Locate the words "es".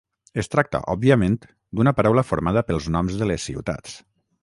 0.43-0.47